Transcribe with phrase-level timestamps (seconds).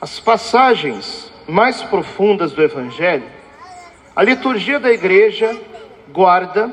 [0.00, 3.24] as passagens mais profundas do Evangelho,
[4.14, 5.58] a liturgia da igreja
[6.12, 6.72] guarda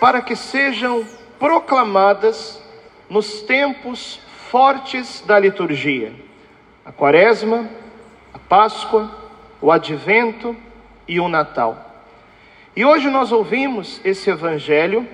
[0.00, 1.06] para que sejam
[1.38, 2.60] proclamadas
[3.08, 6.12] nos tempos fortes da liturgia:
[6.84, 7.68] a Quaresma,
[8.34, 9.10] a Páscoa,
[9.60, 10.56] o Advento
[11.06, 11.86] e o Natal.
[12.74, 15.06] E hoje nós ouvimos esse Evangelho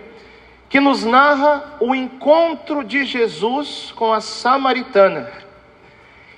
[0.69, 5.46] que nos narra o encontro de Jesus com a samaritana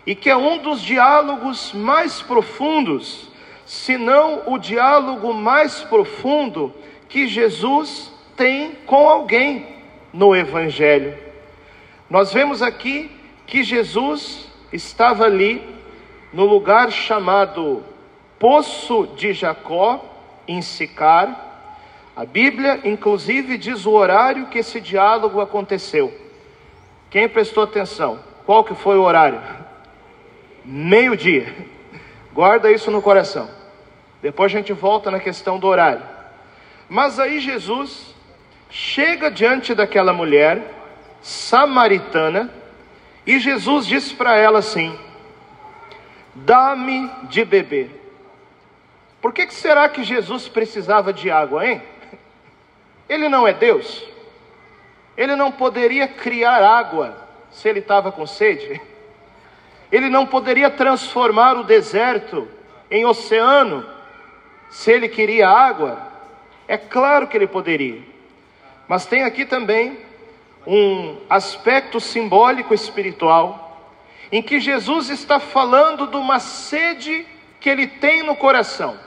[0.09, 3.29] e que é um dos diálogos mais profundos,
[3.67, 6.73] se não o diálogo mais profundo
[7.11, 9.67] que Jesus tem com alguém
[10.11, 11.15] no Evangelho.
[12.09, 13.11] Nós vemos aqui
[13.47, 15.63] que Jesus estava ali
[16.33, 17.85] no lugar chamado
[18.39, 20.03] Poço de Jacó,
[20.49, 21.69] em Sicar.
[22.17, 26.19] A Bíblia, inclusive, diz o horário que esse diálogo aconteceu.
[27.11, 28.21] Quem prestou atenção?
[28.47, 29.68] Qual que foi o horário?
[30.69, 31.55] Meio-dia.
[32.35, 33.49] Guarda isso no coração.
[34.21, 36.03] Depois a gente volta na questão do horário.
[36.89, 38.15] Mas aí Jesus
[38.69, 40.63] chega diante daquela mulher
[41.23, 42.53] samaritana
[43.27, 44.97] e Jesus diz para ela assim:
[46.35, 47.91] Dá-me de beber.
[49.23, 51.83] Por que, que será que Jesus precisava de água, hein?
[53.09, 54.05] Ele não é Deus?
[55.17, 57.17] Ele não poderia criar água
[57.51, 58.81] se ele estava com sede?
[59.91, 62.49] Ele não poderia transformar o deserto
[62.91, 63.87] em oceano
[64.71, 66.07] se ele queria água?
[66.67, 68.03] É claro que ele poderia.
[68.87, 69.99] Mas tem aqui também
[70.67, 73.65] um aspecto simbólico espiritual
[74.31, 77.27] em que Jesus está falando de uma sede
[77.61, 78.99] que ele tem no coração.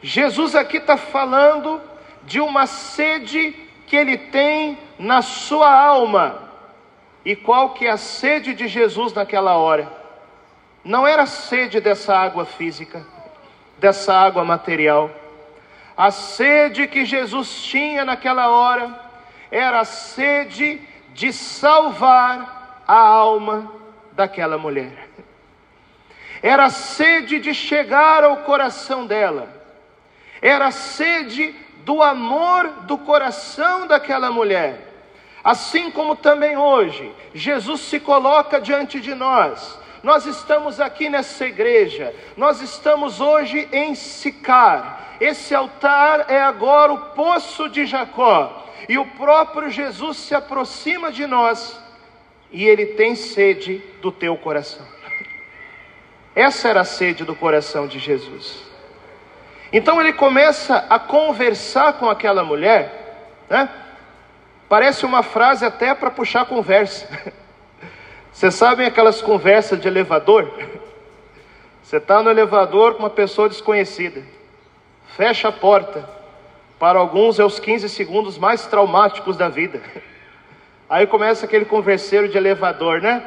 [0.00, 1.80] Jesus aqui está falando
[2.24, 3.54] de uma sede
[3.86, 6.51] que ele tem na sua alma.
[7.24, 9.90] E qual que é a sede de Jesus naquela hora?
[10.84, 13.06] Não era sede dessa água física,
[13.78, 15.10] dessa água material.
[15.96, 18.98] A sede que Jesus tinha naquela hora
[19.50, 20.80] era a sede
[21.14, 23.72] de salvar a alma
[24.12, 25.08] daquela mulher.
[26.42, 29.48] Era a sede de chegar ao coração dela.
[30.40, 31.54] Era a sede
[31.84, 34.91] do amor do coração daquela mulher
[35.42, 39.78] Assim como também hoje, Jesus se coloca diante de nós.
[40.02, 45.16] Nós estamos aqui nessa igreja, nós estamos hoje em Sicar.
[45.20, 48.66] Esse altar é agora o poço de Jacó.
[48.88, 51.80] E o próprio Jesus se aproxima de nós
[52.50, 54.84] e ele tem sede do teu coração.
[56.34, 58.62] Essa era a sede do coração de Jesus.
[59.72, 63.68] Então ele começa a conversar com aquela mulher, né?
[64.72, 67.06] Parece uma frase até para puxar conversa.
[68.32, 70.50] Vocês sabem aquelas conversas de elevador?
[71.84, 74.22] Você está no elevador com uma pessoa desconhecida,
[75.08, 76.08] fecha a porta.
[76.78, 79.78] Para alguns é os 15 segundos mais traumáticos da vida.
[80.88, 83.22] Aí começa aquele converseiro de elevador, né?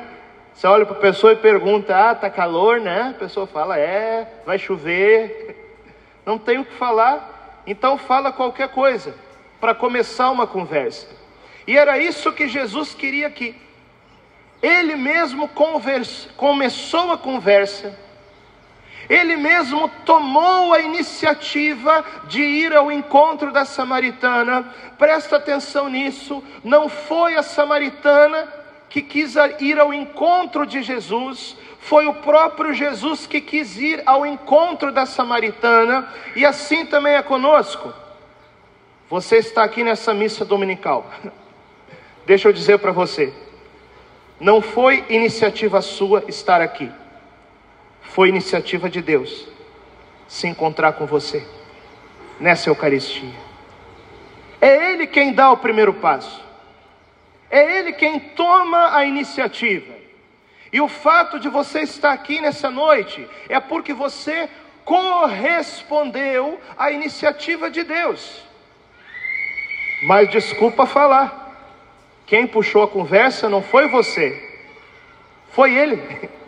[0.51, 3.13] Você olha para a pessoa e pergunta: Ah, tá calor, né?
[3.16, 5.77] A pessoa fala: É, vai chover.
[6.25, 7.62] Não tem o que falar.
[7.67, 9.13] Então fala qualquer coisa
[9.62, 11.23] para começar uma conversa.
[11.68, 13.56] E era isso que Jesus queria aqui.
[14.62, 17.98] Ele mesmo conversa, começou a conversa,
[19.09, 24.64] ele mesmo tomou a iniciativa de ir ao encontro da samaritana.
[24.98, 28.52] Presta atenção nisso, não foi a samaritana
[28.90, 34.25] que quis ir ao encontro de Jesus, foi o próprio Jesus que quis ir ao
[34.25, 37.94] encontro da samaritana, e assim também é conosco.
[39.09, 41.06] Você está aqui nessa missa dominical.
[42.25, 43.31] Deixa eu dizer para você,
[44.40, 46.91] não foi iniciativa sua estar aqui,
[48.02, 49.47] foi iniciativa de Deus
[50.28, 51.46] se encontrar com você
[52.40, 53.46] nessa Eucaristia.
[54.59, 56.44] É Ele quem dá o primeiro passo,
[57.50, 59.94] é Ele quem toma a iniciativa.
[60.74, 64.50] E o fato de você estar aqui nessa noite é porque você
[64.83, 68.44] correspondeu à iniciativa de Deus.
[70.04, 71.44] Mas desculpa falar,
[72.25, 74.42] quem puxou a conversa não foi você,
[75.51, 76.30] foi ele.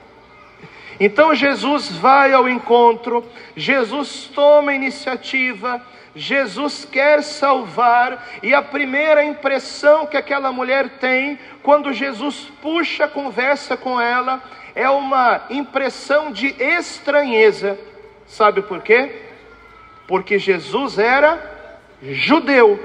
[0.99, 3.23] Então Jesus vai ao encontro,
[3.55, 5.79] Jesus toma iniciativa,
[6.15, 13.07] Jesus quer salvar, e a primeira impressão que aquela mulher tem quando Jesus puxa a
[13.07, 14.41] conversa com ela
[14.73, 17.77] é uma impressão de estranheza.
[18.25, 19.21] Sabe por quê?
[20.07, 21.39] Porque Jesus era
[22.01, 22.79] judeu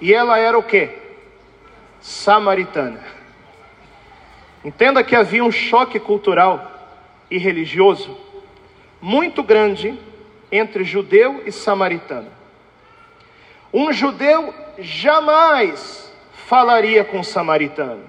[0.00, 1.03] e ela era o quê?
[2.04, 3.00] Samaritana.
[4.62, 6.70] Entenda que havia um choque cultural
[7.30, 8.14] e religioso
[9.00, 9.98] muito grande
[10.52, 12.30] entre judeu e samaritano.
[13.72, 16.14] Um judeu jamais
[16.46, 18.04] falaria com um samaritano.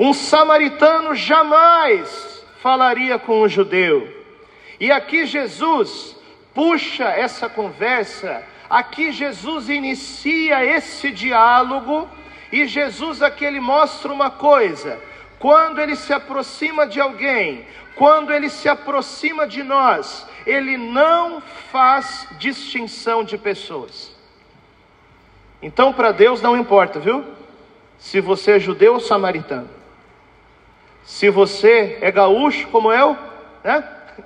[0.00, 4.08] Um samaritano jamais falaria com um judeu.
[4.80, 6.16] E aqui Jesus
[6.54, 12.08] puxa essa conversa, aqui Jesus inicia esse diálogo,
[12.52, 15.00] e Jesus aqui ele mostra uma coisa:
[15.38, 17.66] quando ele se aproxima de alguém,
[17.96, 24.14] quando ele se aproxima de nós, ele não faz distinção de pessoas.
[25.62, 27.24] Então, para Deus não importa, viu?
[27.98, 29.70] Se você é judeu ou samaritano.
[31.04, 33.16] Se você é gaúcho como eu,
[33.64, 33.88] né?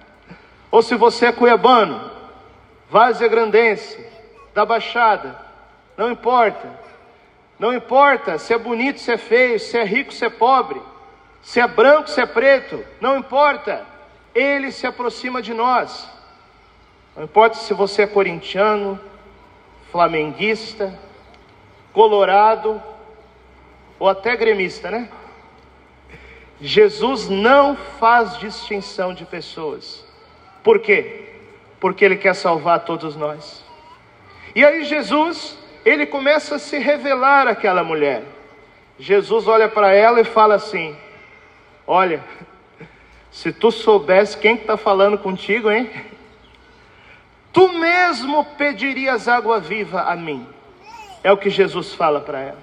[0.70, 2.10] Ou se você é cuiabano,
[2.90, 4.04] várzea grandense,
[4.52, 5.38] da Baixada,
[5.96, 6.85] não importa.
[7.58, 10.80] Não importa se é bonito, se é feio, se é rico, se é pobre,
[11.42, 13.86] se é branco, se é preto, não importa.
[14.34, 16.06] Ele se aproxima de nós.
[17.16, 19.00] Não importa se você é corintiano,
[19.90, 20.98] flamenguista,
[21.92, 22.82] colorado
[23.98, 25.08] ou até gremista, né?
[26.60, 30.04] Jesus não faz distinção de pessoas.
[30.62, 31.24] Por quê?
[31.80, 33.64] Porque ele quer salvar todos nós.
[34.54, 38.24] E aí Jesus, ele começa a se revelar àquela mulher.
[38.98, 40.96] Jesus olha para ela e fala assim:
[41.86, 42.20] Olha,
[43.30, 45.88] se tu soubesse quem está que tá falando contigo, hein?
[47.52, 50.44] Tu mesmo pedirias água viva a mim.
[51.22, 52.58] É o que Jesus fala para ela.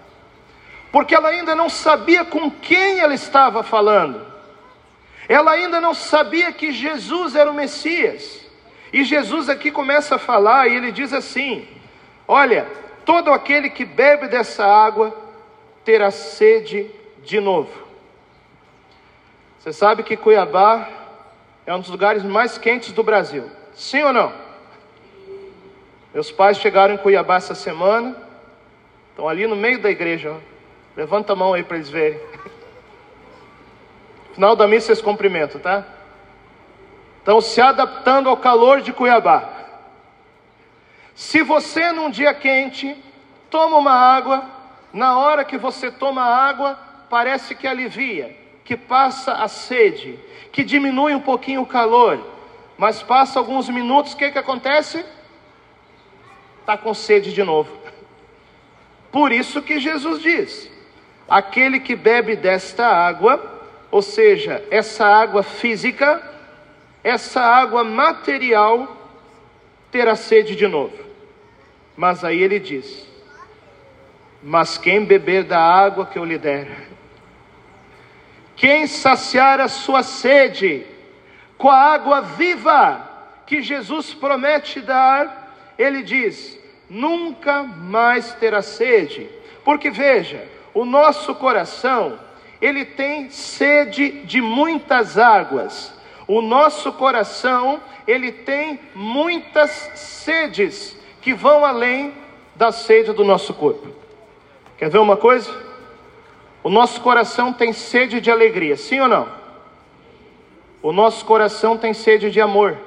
[0.91, 4.21] Porque ela ainda não sabia com quem ela estava falando.
[5.29, 8.45] Ela ainda não sabia que Jesus era o Messias.
[8.91, 11.67] E Jesus aqui começa a falar e ele diz assim:
[12.27, 12.67] Olha,
[13.05, 15.15] todo aquele que bebe dessa água
[15.83, 16.89] terá sede
[17.23, 17.71] de novo.
[19.59, 20.89] Você sabe que Cuiabá
[21.65, 23.49] é um dos lugares mais quentes do Brasil.
[23.73, 24.33] Sim ou não?
[26.13, 28.15] Meus pais chegaram em Cuiabá essa semana,
[29.09, 30.35] estão ali no meio da igreja.
[30.95, 32.19] Levanta a mão aí para eles verem.
[34.35, 35.85] Final da missa, vocês cumprimentam, tá?
[37.19, 39.52] Estão se adaptando ao calor de Cuiabá.
[41.15, 42.95] Se você num dia quente
[43.49, 44.43] toma uma água,
[44.91, 46.79] na hora que você toma a água,
[47.09, 50.19] parece que alivia, que passa a sede,
[50.51, 52.19] que diminui um pouquinho o calor,
[52.77, 55.05] mas passa alguns minutos, o que, que acontece?
[56.63, 57.77] está com sede de novo.
[59.11, 60.71] Por isso que Jesus diz:
[61.29, 63.61] aquele que bebe desta água,
[63.91, 66.21] ou seja, essa água física,
[67.03, 68.97] essa água material,
[69.91, 71.02] terá sede de novo.
[71.95, 73.07] Mas aí ele diz:
[74.41, 76.67] Mas quem beber da água que eu lhe der,
[78.55, 80.85] quem saciar a sua sede
[81.57, 83.09] com a água viva
[83.45, 86.59] que Jesus promete dar, ele diz:
[86.89, 89.29] nunca mais terá sede.
[89.63, 92.19] Porque veja, o nosso coração,
[92.61, 95.93] ele tem sede de muitas águas.
[96.27, 102.13] O nosso coração, ele tem muitas sedes que vão além
[102.53, 103.87] da sede do nosso corpo.
[104.77, 105.49] Quer ver uma coisa?
[106.61, 109.27] O nosso coração tem sede de alegria, sim ou não?
[110.81, 112.77] O nosso coração tem sede de amor.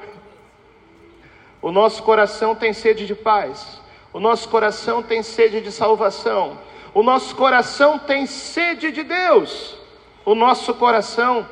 [1.63, 3.81] O nosso coração tem sede de paz.
[4.13, 6.59] O nosso coração tem sede de salvação.
[6.93, 9.79] O nosso coração tem sede de Deus.
[10.27, 11.49] O nosso coração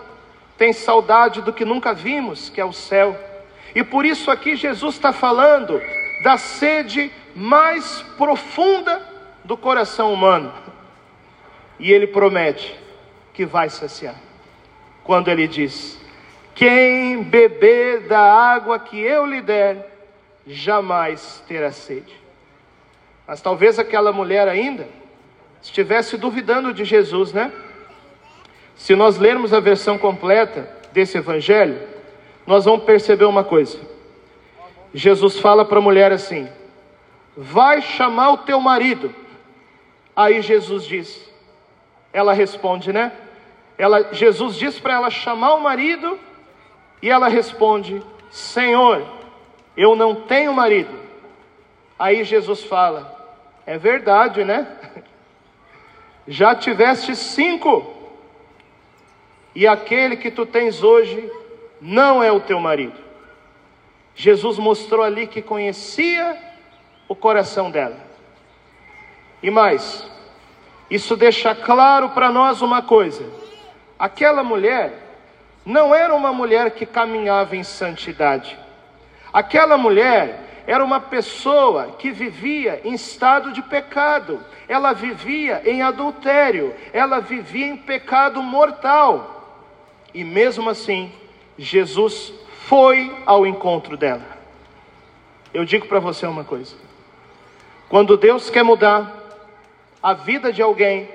[0.59, 3.19] tem saudade do que nunca vimos, que é o céu.
[3.75, 5.81] E por isso aqui Jesus está falando
[6.25, 9.07] da sede mais profunda
[9.45, 10.51] do coração humano.
[11.79, 12.75] E ele promete
[13.35, 14.15] que vai saciar.
[15.05, 16.01] Quando ele diz:
[16.55, 19.87] Quem beber da água que eu lhe der,
[20.47, 22.19] jamais terá sede.
[23.27, 24.89] Mas talvez aquela mulher ainda
[25.61, 27.53] estivesse duvidando de Jesus, né?
[28.75, 31.79] Se nós lermos a versão completa desse evangelho,
[32.47, 33.94] nós vamos perceber uma coisa.
[34.95, 36.49] Jesus fala para a mulher assim:
[37.37, 39.13] Vai chamar o teu marido.
[40.17, 41.29] Aí Jesus diz,
[42.13, 43.13] ela responde, né?
[43.77, 46.17] Ela, Jesus diz para ela chamar o marido
[47.03, 49.05] e ela responde: Senhor,
[49.77, 50.97] eu não tenho marido.
[51.99, 53.37] Aí Jesus fala:
[53.67, 54.69] É verdade, né?
[56.29, 57.93] Já tiveste cinco,
[59.55, 61.31] e aquele que tu tens hoje
[61.81, 63.04] não é o teu marido.
[64.15, 66.39] Jesus mostrou ali que conhecia
[67.09, 67.97] o coração dela.
[69.43, 70.09] E mais,
[70.91, 73.29] isso deixa claro para nós uma coisa:
[73.99, 74.93] aquela mulher,
[75.67, 78.59] não era uma mulher que caminhava em santidade.
[79.33, 86.75] Aquela mulher era uma pessoa que vivia em estado de pecado, ela vivia em adultério,
[86.93, 89.67] ela vivia em pecado mortal.
[90.15, 91.13] E mesmo assim,
[91.59, 92.33] Jesus
[92.67, 94.27] foi ao encontro dela.
[95.53, 96.75] Eu digo para você uma coisa:
[97.89, 99.23] quando Deus quer mudar
[100.03, 101.09] a vida de alguém,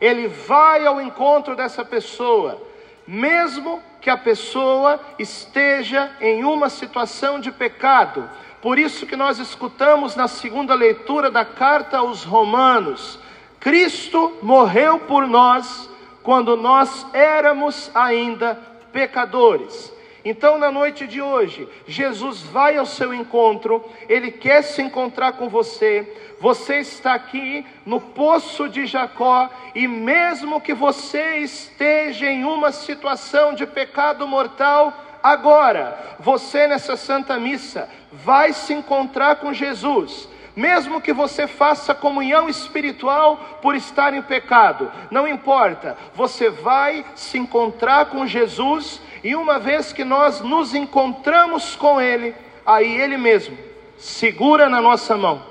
[0.00, 2.60] Ele vai ao encontro dessa pessoa,
[3.06, 8.28] mesmo que a pessoa esteja em uma situação de pecado.
[8.62, 13.18] Por isso que nós escutamos na segunda leitura da carta aos Romanos:
[13.58, 15.90] Cristo morreu por nós
[16.22, 18.54] quando nós éramos ainda
[18.92, 19.99] pecadores.
[20.24, 25.48] Então, na noite de hoje, Jesus vai ao seu encontro, ele quer se encontrar com
[25.48, 26.34] você.
[26.38, 33.54] Você está aqui no poço de Jacó, e mesmo que você esteja em uma situação
[33.54, 41.12] de pecado mortal, agora, você nessa santa missa vai se encontrar com Jesus mesmo que
[41.12, 48.26] você faça comunhão espiritual por estar em pecado, não importa, você vai se encontrar com
[48.26, 52.34] Jesus e uma vez que nós nos encontramos com Ele,
[52.64, 53.56] aí Ele mesmo
[53.98, 55.44] segura na nossa mão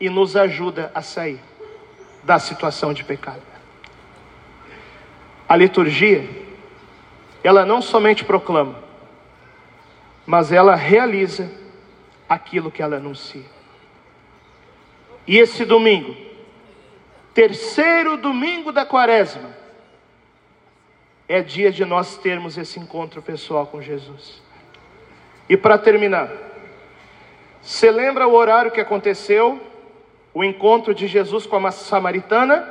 [0.00, 1.40] e nos ajuda a sair
[2.24, 3.42] da situação de pecado.
[5.48, 6.28] A liturgia,
[7.44, 8.82] ela não somente proclama,
[10.26, 11.50] mas ela realiza
[12.28, 13.44] aquilo que ela anuncia.
[15.26, 16.16] E esse domingo,
[17.32, 19.50] terceiro domingo da quaresma,
[21.28, 24.42] é dia de nós termos esse encontro pessoal com Jesus.
[25.48, 26.30] E para terminar,
[27.62, 29.60] você lembra o horário que aconteceu?
[30.32, 32.68] O encontro de Jesus com a samaritana?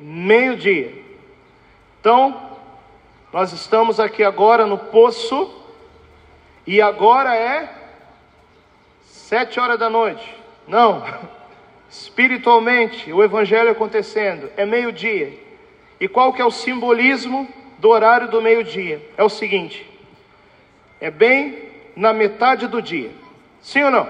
[0.00, 0.92] Meio-dia.
[2.00, 2.58] Então,
[3.32, 5.62] nós estamos aqui agora no poço,
[6.66, 7.72] e agora é
[9.04, 10.34] sete horas da noite.
[10.66, 11.04] Não,
[11.88, 15.51] espiritualmente, o evangelho acontecendo, é meio-dia.
[16.02, 19.00] E qual que é o simbolismo do horário do meio-dia?
[19.16, 19.88] É o seguinte:
[21.00, 23.12] é bem na metade do dia.
[23.60, 24.08] Sim ou não?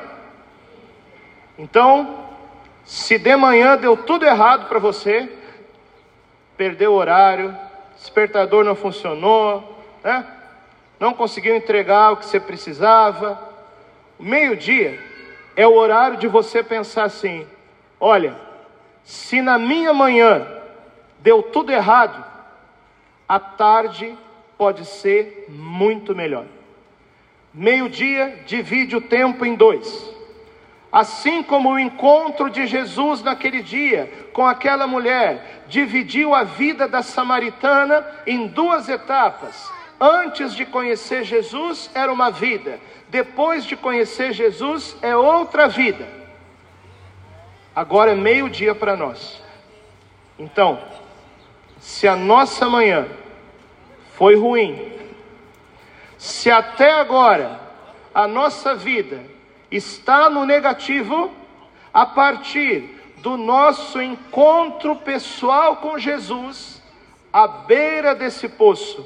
[1.58, 2.28] Então,
[2.82, 5.30] se de manhã deu tudo errado para você,
[6.56, 7.54] perdeu o horário,
[7.94, 10.26] despertador não funcionou, né?
[10.98, 13.38] não conseguiu entregar o que você precisava,
[14.18, 14.98] meio-dia
[15.54, 17.46] é o horário de você pensar assim:
[18.00, 18.34] olha,
[19.04, 20.61] se na minha manhã
[21.22, 22.24] deu tudo errado,
[23.28, 24.16] a tarde
[24.58, 26.44] pode ser muito melhor.
[27.54, 30.10] Meio-dia divide o tempo em dois.
[30.90, 37.02] Assim como o encontro de Jesus naquele dia com aquela mulher dividiu a vida da
[37.02, 39.70] samaritana em duas etapas.
[39.98, 46.06] Antes de conhecer Jesus era uma vida, depois de conhecer Jesus é outra vida.
[47.74, 49.42] Agora é meio-dia para nós.
[50.38, 50.78] Então,
[51.82, 53.08] se a nossa manhã
[54.14, 54.92] foi ruim,
[56.16, 57.60] se até agora
[58.14, 59.20] a nossa vida
[59.68, 61.32] está no negativo,
[61.92, 66.80] a partir do nosso encontro pessoal com Jesus,
[67.32, 69.04] à beira desse poço,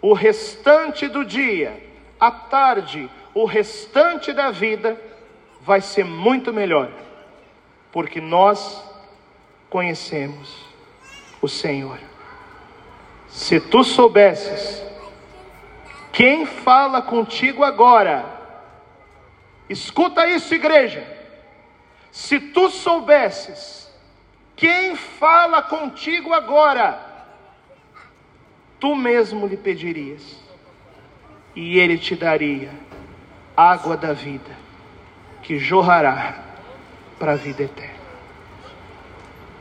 [0.00, 1.78] o restante do dia,
[2.18, 4.98] à tarde, o restante da vida
[5.60, 6.90] vai ser muito melhor,
[7.92, 8.82] porque nós
[9.68, 10.64] conhecemos
[11.42, 12.13] o Senhor.
[13.34, 14.80] Se tu soubesses
[16.12, 18.24] quem fala contigo agora,
[19.68, 21.04] escuta isso, igreja.
[22.12, 23.92] Se tu soubesses
[24.54, 26.96] quem fala contigo agora,
[28.78, 30.40] tu mesmo lhe pedirias,
[31.56, 32.70] e ele te daria
[33.56, 34.56] água da vida,
[35.42, 36.38] que jorrará
[37.18, 37.93] para a vida eterna.